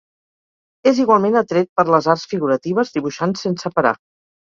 [0.91, 3.99] És igualment atret per les arts figuratives, dibuixant sense parar.